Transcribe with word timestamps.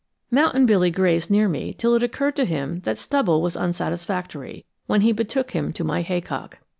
Mountain 0.31 0.65
Billy 0.65 0.89
grazed 0.89 1.29
near 1.29 1.47
me 1.47 1.75
till 1.77 1.93
it 1.93 2.01
occurred 2.01 2.35
to 2.35 2.45
him 2.45 2.79
that 2.85 2.97
stubble 2.97 3.39
was 3.39 3.55
unsatisfactory, 3.55 4.65
when 4.87 5.01
he 5.01 5.11
betook 5.11 5.51
him 5.51 5.71
to 5.71 5.83
my 5.83 6.01
haycock. 6.01 6.57